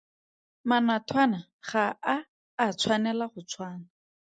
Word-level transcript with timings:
Manathwana 0.69 1.39
ga 1.67 1.85
a 2.15 2.17
a 2.65 2.67
tshwanela 2.79 3.25
go 3.31 3.39
tshwana. 3.49 3.85